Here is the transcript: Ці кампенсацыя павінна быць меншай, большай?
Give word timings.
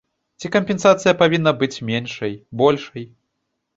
Ці 0.43 0.49
кампенсацыя 0.55 1.13
павінна 1.21 1.51
быць 1.65 1.81
меншай, 1.91 2.33
большай? 2.63 3.05